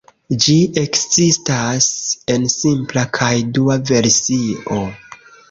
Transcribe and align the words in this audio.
Ĝi 0.43 0.53
ekzistas 0.83 1.89
en 2.37 2.49
simpla 2.55 3.05
kaj 3.19 3.29
dua 3.59 3.79
versio. 3.93 4.81